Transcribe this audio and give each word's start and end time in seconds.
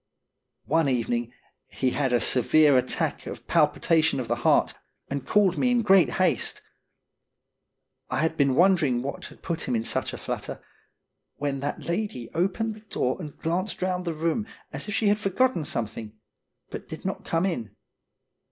One 0.65 0.89
evening 0.89 1.31
he 1.67 1.91
had 1.91 2.11
a 2.11 2.19
severe 2.19 2.75
attack 2.75 3.27
of 3.27 3.45
pal 3.45 3.67
pitation 3.67 4.19
of 4.19 4.27
the 4.27 4.37
heart, 4.37 4.73
and 5.11 5.27
called 5.27 5.59
me 5.59 5.69
in 5.69 5.83
great 5.83 6.13
haste. 6.13 6.63
I 8.09 8.21
had 8.23 8.35
been 8.35 8.55
wondering 8.55 9.03
what 9.03 9.25
had 9.25 9.43
put 9.43 9.67
him 9.67 9.75
in 9.75 9.83
such 9.83 10.11
a 10.11 10.17
flutter, 10.17 10.59
when 11.35 11.59
that 11.59 11.83
lady 11.85 12.31
opened 12.33 12.73
the 12.73 12.79
door 12.79 13.17
and 13.21 13.37
glanced 13.37 13.83
round 13.83 14.05
the 14.05 14.15
room 14.15 14.47
as 14.73 14.87
if 14.87 14.95
she 14.95 15.07
had 15.07 15.19
forgotten 15.19 15.63
something, 15.65 16.13
but 16.71 16.87
did 16.89 17.05
not 17.05 17.23
come 17.23 17.45
in. 17.45 17.75